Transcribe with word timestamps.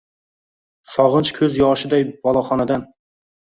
sogʼinch 0.93 1.33
koʼz 1.41 1.59
yoshiday 1.65 2.09
boloxonadan 2.25 2.91